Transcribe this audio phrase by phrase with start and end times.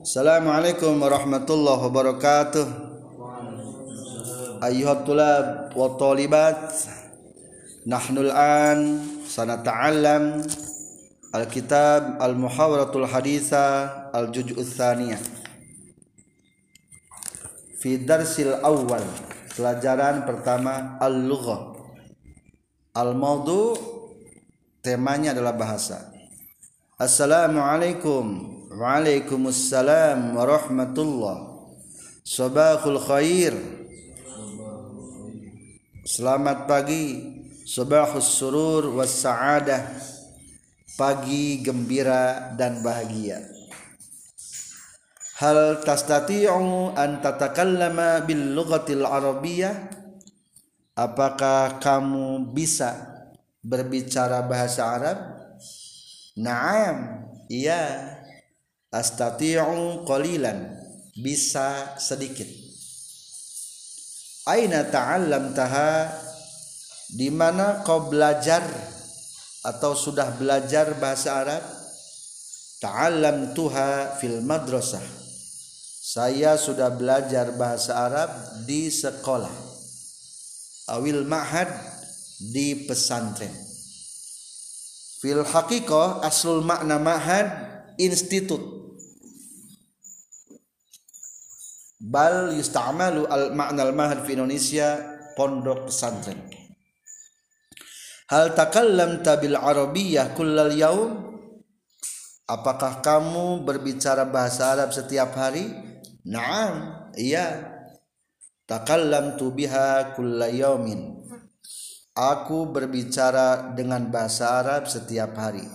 [0.00, 2.66] Assalamualaikum warahmatullahi wabarakatuh.
[4.64, 6.72] Ayuhat tulab wa talibat
[7.84, 10.40] Nahnu al-an sanata'allam
[11.36, 15.20] Al-kitab al-muhawaratul haditha al-juj'u thaniyah
[17.76, 19.04] Fi darsil awal
[19.52, 21.76] Pelajaran pertama al-lughah
[22.96, 23.76] Al-maudu
[24.80, 26.19] temanya adalah bahasa
[27.00, 28.60] Assalamualaikum.
[28.76, 31.64] Waalaikumsalam warahmatullah.
[32.20, 33.56] Sabahul khair.
[36.04, 37.24] Selamat pagi.
[37.64, 39.96] Sabahus surur was sa'adah.
[41.00, 43.48] Pagi gembira dan bahagia.
[45.40, 49.88] Hal tastati'u an tatakallama bil lughatil arabiyyah?
[51.00, 52.92] Apakah kamu bisa
[53.64, 55.40] berbicara bahasa Arab?
[56.38, 58.14] Naam, iya.
[58.90, 60.78] Astati'u qalilan.
[61.18, 62.46] Bisa sedikit.
[64.46, 66.10] Aina ta'allam taha
[67.10, 68.62] di mana kau belajar
[69.66, 71.62] atau sudah belajar bahasa Arab?
[72.80, 75.02] Ta'allam tuha fil madrasah.
[76.00, 78.30] Saya sudah belajar bahasa Arab
[78.64, 79.52] di sekolah.
[80.98, 81.70] Awil ma'had
[82.50, 83.69] di pesantren
[85.20, 87.46] fil haqiqah aslul makna ma'had
[88.00, 88.80] institut.
[92.00, 94.96] Bal yusta'malu al ma'nal mahad fi Indonesia
[95.36, 96.40] pondok pesantren.
[98.32, 101.12] Hal takallam tabil arabiyyah kullal yaum?
[102.48, 105.70] Apakah kamu berbicara bahasa Arab setiap hari?
[106.24, 107.78] Na'am iya.
[108.64, 111.20] Takallam tu biha kullal yaumin
[112.14, 115.66] aku berbicara dengan bahasa Arab setiap hari.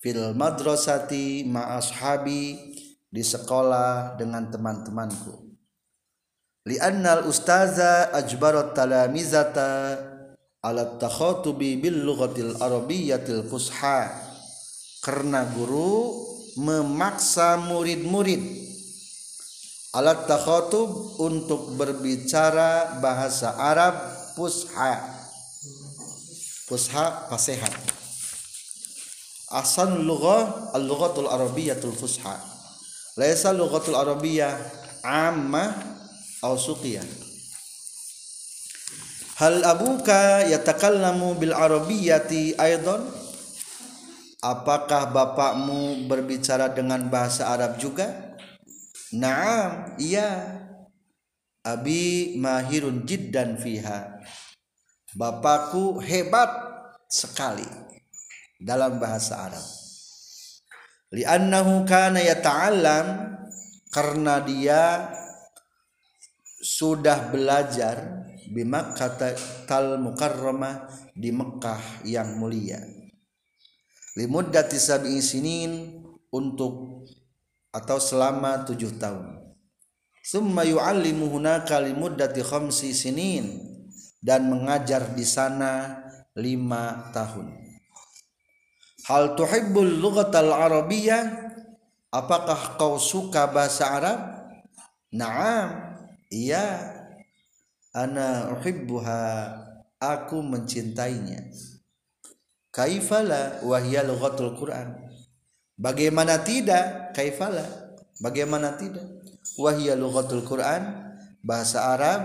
[0.00, 2.56] Fil madrasati ma ashabi
[3.04, 5.52] di sekolah dengan teman-temanku.
[6.64, 9.96] Li'annal ustaza ajbarat talamizata
[10.64, 14.08] ala takhatubi bil lughatil arabiyyatil fusha.
[15.00, 16.12] Karena guru
[16.60, 18.68] memaksa murid-murid.
[19.90, 23.96] Alat takhatub untuk berbicara bahasa Arab
[24.38, 25.19] fusha
[26.70, 27.74] fusha fasihat
[29.50, 32.38] asan lughah al-lughatul arabiyyatul fusha.
[33.18, 34.54] Laisa lughatul arabiyyah
[35.02, 35.74] ammah
[36.46, 37.04] aw suqiyan
[39.40, 43.02] hal abuka yatakallamu bil arabiyyati aidan
[44.44, 48.36] apakah bapakmu berbicara dengan bahasa Arab juga?
[49.10, 50.60] Naam iya.
[51.60, 54.24] Abi mahirun jiddan fiha
[55.14, 56.50] bapakku hebat
[57.10, 57.66] sekali
[58.60, 59.66] dalam bahasa Arab.
[61.10, 63.06] Li'annahu kana yata'allam
[63.90, 65.10] karena dia
[66.62, 69.10] sudah belajar di Makkah
[69.66, 72.78] tal mukarramah di Mekah yang mulia.
[74.14, 77.06] Limuddati sab'i sinin untuk
[77.74, 79.38] atau selama tujuh tahun.
[80.20, 83.69] Summa yu'allimu hunaka limuddati khamsi sinin
[84.20, 86.04] dan mengajar di sana
[86.36, 87.56] lima tahun.
[89.08, 91.24] Hal tuhibbul lughatal arabiyyah
[92.12, 94.20] apakah kau suka bahasa Arab?
[95.10, 95.90] Na'am
[96.30, 96.94] Iya.
[97.90, 99.22] Ana uhibbuha
[99.98, 101.50] aku mencintainya.
[102.70, 104.94] Kaifala wahya lughatul Quran.
[105.74, 107.66] Bagaimana tidak kaifala?
[108.22, 109.10] Bagaimana tidak?
[109.58, 111.10] Wahya lughatul Quran.
[111.42, 112.20] Bahasa Arab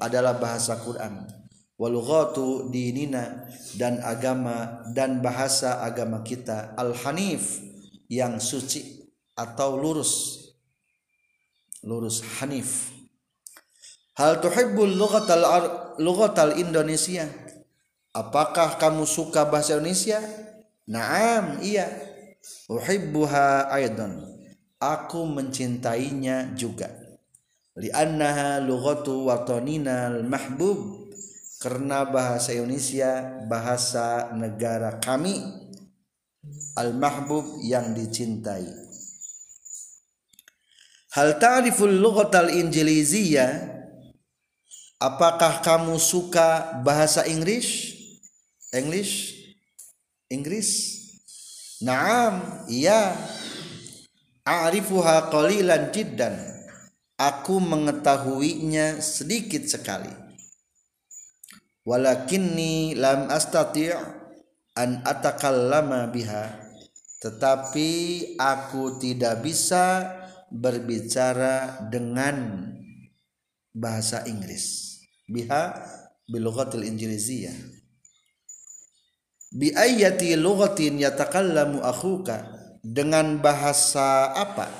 [0.00, 1.39] adalah bahasa Quran
[1.80, 3.48] walughatu dinina
[3.80, 7.64] dan agama dan bahasa agama kita al hanif
[8.12, 10.44] yang suci atau lurus
[11.80, 13.00] lurus hanif
[14.20, 15.40] Hal tuhibbul lughatal
[15.96, 17.24] lughatal Indonesia?
[18.12, 20.20] Apakah kamu suka bahasa Indonesia?
[20.84, 21.88] Naam, iya.
[22.68, 24.20] Uhibbuha aidan.
[24.76, 26.92] Aku mencintainya juga.
[27.80, 30.99] Li'annaha lughatu watanina al-mahbub.
[31.60, 35.44] Karena bahasa Indonesia bahasa negara kami
[36.72, 38.64] al-mahbub yang dicintai.
[41.12, 43.76] Hal ta'riful lughatal injiliziyah?
[44.96, 47.92] Apakah kamu suka bahasa Inggris?
[48.72, 49.36] English?
[50.32, 50.68] Inggris?
[51.84, 53.16] Naam, iya.
[54.48, 56.40] A'rifuha qalilan jiddan.
[57.20, 60.29] Aku mengetahuinya sedikit sekali.
[61.90, 63.90] Walakinni lam astati'
[64.78, 66.70] an atakallama biha.
[67.18, 67.90] Tetapi
[68.38, 70.06] aku tidak bisa
[70.54, 72.70] berbicara dengan
[73.74, 75.02] bahasa Inggris.
[75.26, 75.82] Biha
[76.30, 77.58] bilughatil injiliziyah.
[79.50, 82.54] Bi ayati lughatin yatakallamu akhuka.
[82.86, 84.70] Dengan bahasa apa?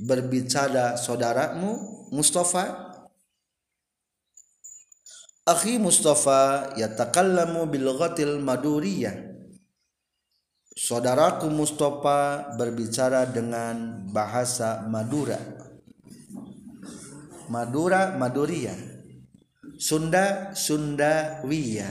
[0.00, 1.78] Berbicara saudaramu
[2.10, 2.83] Mustafa
[5.44, 9.34] Akhi Mustafa yatakallamu bilughatil maduriyah
[10.74, 15.38] Saudaraku Mustafa berbicara dengan bahasa Madura.
[17.46, 18.74] Madura Maduria.
[19.78, 21.86] Sunda Sunda Wiya.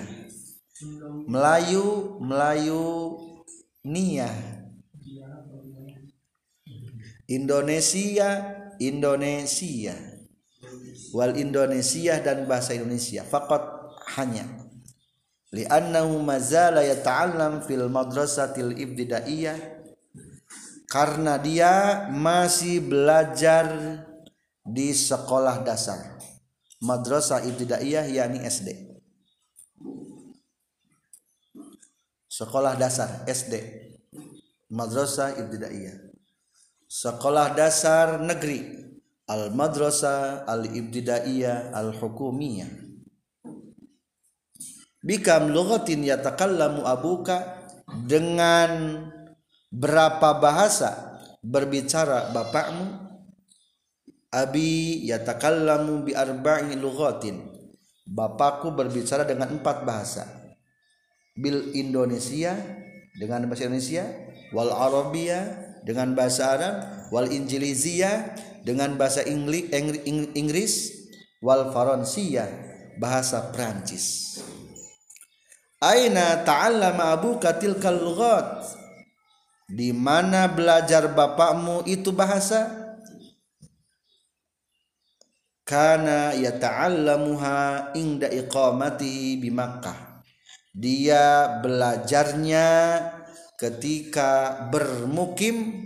[1.32, 3.16] Melayu Melayu
[3.88, 4.28] Nia.
[7.32, 8.30] Indonesia
[8.84, 10.13] Indonesia.
[11.14, 13.22] Wal Indonesia dan bahasa Indonesia.
[13.26, 13.62] Fakat
[14.18, 14.46] hanya.
[15.54, 19.58] Li'annahu mazala yata'allam fil madrasatil ibtidaiyah.
[20.90, 23.66] Karena dia masih belajar
[24.62, 26.18] di sekolah dasar.
[26.84, 28.94] Madrasah ibtidaiyah yakni SD
[32.34, 33.62] sekolah dasar SD
[34.74, 36.10] madrasah ibtidaiyah.
[36.90, 38.83] Sekolah dasar negeri
[39.34, 42.70] al madrasah al ibtidaiyah al hukumiyah
[45.02, 47.66] bikam lughatin yatakallamu abuka
[48.06, 49.02] dengan
[49.74, 53.12] berapa bahasa berbicara bapakmu?
[54.34, 57.54] Abi yatakallamu bi arba'i lughatin.
[58.04, 60.26] Bapakku berbicara dengan empat bahasa.
[61.38, 62.58] Bil Indonesia
[63.20, 64.06] dengan bahasa Indonesia
[64.54, 65.40] wal Arabia
[65.86, 66.76] dengan bahasa Arab
[67.14, 68.34] wal Injilizia
[68.66, 70.74] dengan bahasa Inggris
[71.44, 72.48] wal Faransia
[72.98, 74.40] bahasa Prancis
[75.84, 78.64] Aina ta'allama abuka tilkal lughat?
[79.68, 82.72] Di mana belajar bapakmu itu bahasa?
[85.68, 90.13] Kana yata'allamuha inda iqamatihi bi Makkah.
[90.74, 92.68] Dia belajarnya
[93.62, 95.86] ketika bermukim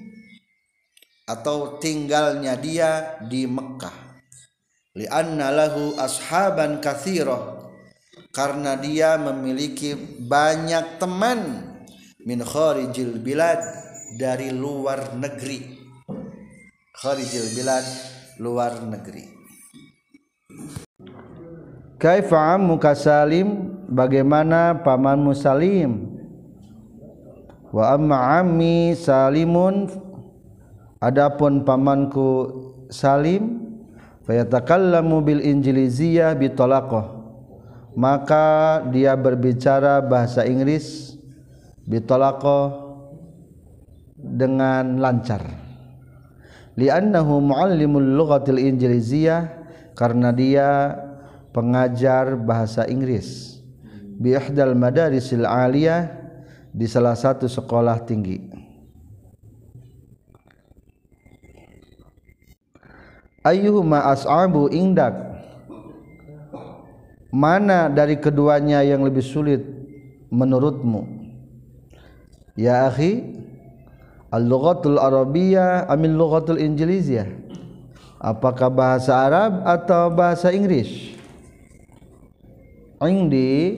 [1.28, 4.24] atau tinggalnya dia di Mekah.
[4.96, 7.68] Lianna lahu ashaban kathirah.
[8.32, 11.68] Karena dia memiliki banyak teman
[12.24, 13.60] min kharijil bilad
[14.16, 15.84] dari luar negeri.
[16.96, 17.86] Kharijil bilad
[18.40, 19.36] luar negeri.
[21.98, 26.20] Kaifa ammuka salim bagaimana pamanmu salim?
[27.72, 29.92] Wa amma ammi salimun
[31.04, 32.28] adapun pamanku
[32.88, 33.64] salim
[34.24, 37.16] fayatakallamu bil injiliziyah bitolaqah.
[37.98, 41.18] Maka dia berbicara bahasa Inggris
[41.90, 42.86] bitolako
[44.14, 45.42] dengan lancar.
[46.78, 49.50] Li'annahu muallimul lughatil injiliziyah
[49.98, 50.94] karena dia
[51.50, 53.57] pengajar bahasa Inggris
[54.18, 56.10] bi ihdal madarisil aliyah
[56.74, 58.42] di salah satu sekolah tinggi.
[63.46, 65.16] Ayyuhuma as'abu indak?
[67.32, 69.62] Mana dari keduanya yang lebih sulit
[70.34, 71.06] menurutmu?
[72.58, 73.38] Ya akhi
[74.34, 77.30] al-lughatul arabiyyah amil lughatul injiliziyah?
[78.18, 81.14] Apakah bahasa Arab atau bahasa Inggris?
[83.06, 83.78] Indi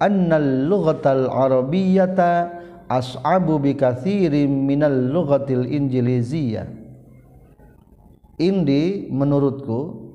[0.00, 6.66] annal lughatal arabiyyata as'abu bi katsirin minal lughatil injiliziyah
[8.38, 10.10] indi menurutku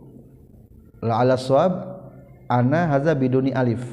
[1.03, 1.73] la ala swab
[2.51, 3.83] ana hadza biduni alif.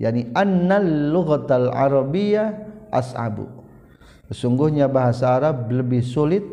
[0.00, 2.56] Yani annal lughatal arabiyyah
[2.88, 3.44] as'abu.
[4.32, 6.46] Sesungguhnya bahasa Arab lebih sulit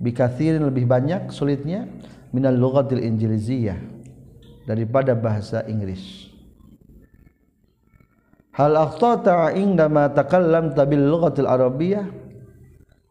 [0.00, 1.86] bikathirin lebih banyak sulitnya
[2.32, 3.78] minal lughatil injiliziyah
[4.64, 6.27] daripada bahasa Inggris
[8.58, 12.10] hal akhtata indama takallamta bil lughatil arabiyyah?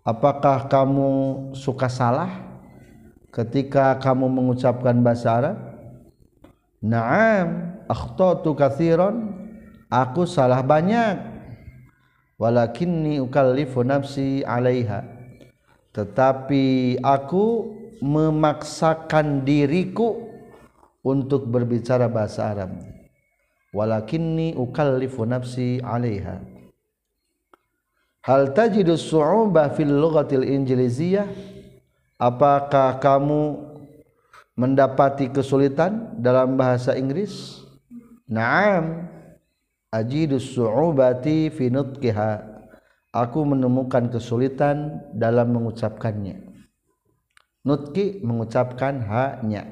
[0.04, 1.12] Apakah kamu
[1.56, 2.32] suka salah
[3.32, 5.58] ketika kamu mengucapkan bahasa Arab?
[6.84, 9.48] Naam akhtatu katsiran.
[9.88, 11.40] Aku salah banyak.
[12.36, 15.04] Walakinni ukallifu nafsi 'alaiha.
[15.96, 20.28] Tetapi aku memaksakan diriku
[21.04, 22.97] untuk berbicara bahasa Arab
[23.74, 26.40] walakinni ukallifu nafsi 'alaiha
[28.24, 31.28] hal tajidu su'ubah fil lughatil injiliziyah
[32.20, 33.68] apakah kamu
[34.58, 37.62] mendapati kesulitan dalam bahasa Inggris?
[38.26, 39.06] Naam.
[39.94, 42.58] Ajidus su'ubati fi nutqiha.
[43.14, 46.48] Aku menemukan kesulitan dalam mengucapkannya.
[47.68, 49.68] nutki mengucapkan haknya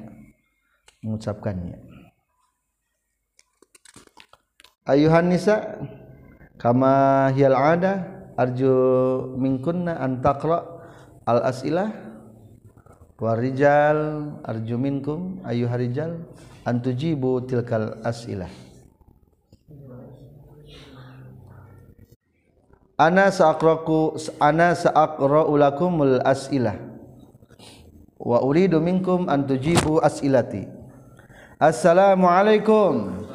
[1.00, 1.80] mengucapkannya
[4.86, 5.82] ayuhan nisa
[6.56, 8.06] kama hiyal ada
[8.38, 8.72] arju
[9.34, 10.22] minkunna an
[11.26, 11.90] al as'ilah
[13.18, 16.22] warijal arju minkum ayuharijal
[16.66, 18.50] an tujibu tilkal as'ilah.
[22.96, 26.80] Ana sa'aqraku ana sa'aqra'u lakumul as'ilah
[28.16, 30.64] wa uridu minkum an tujibu as'ilati.
[31.60, 33.26] Assalamualaikum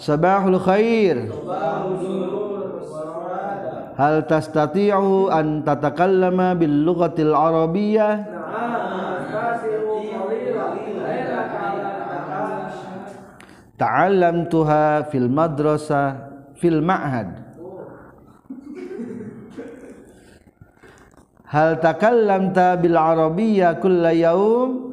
[0.00, 1.28] sabahul khair
[4.00, 8.24] hal tastati'u an tatakallama bil lughatil arabiyyah
[13.76, 17.50] ta'allamtuha fil madrasah fil ma'had
[21.44, 24.89] hal takallamta bil arabiyya kulla yaum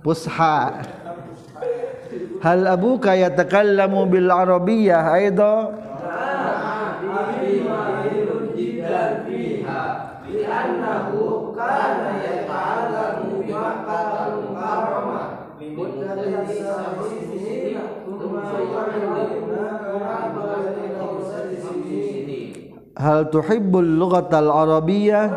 [0.00, 0.80] Pusha
[2.40, 5.79] Hal abuka yatakallamu bil arabiyyah aidan
[23.00, 25.32] Hal tuhibbul lughatal arabiyyah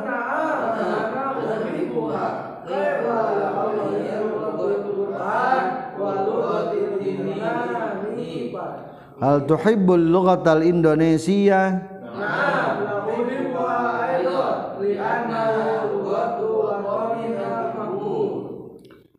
[9.23, 11.79] Hal tuhibbul lughatal indonesia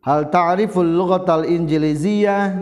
[0.05, 2.61] Hal ta'riful lughatal injiliziyah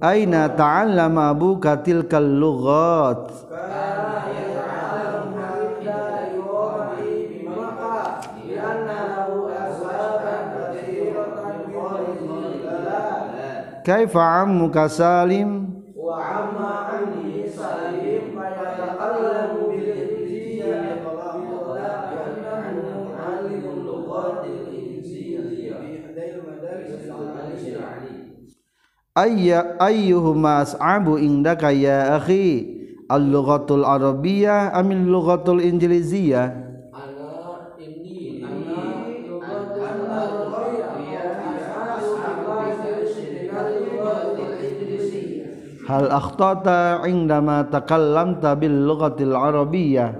[0.00, 3.28] aina ta'allama abuka tilkal lughat
[13.84, 15.69] kaifa ammuka salim
[29.20, 36.70] ayya ayyuhuma as'abu indaka ya akhi al-lughatul arabiyyah amil lughatul injiliziyah
[45.90, 50.14] hal akhtata indama takallamta bil lughatil arabiyyah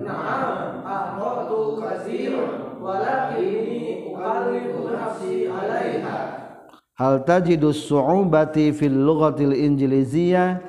[7.00, 10.61] hal tajidu su'ubati fil lughatil injiliziyah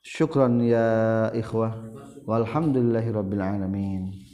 [0.00, 1.76] syukran ya ikhwah
[2.24, 4.29] walhamdulillahi rabbil alamin